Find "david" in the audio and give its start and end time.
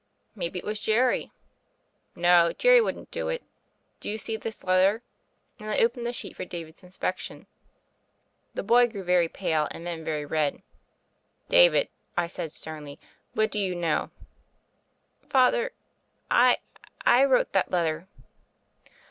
11.49-11.87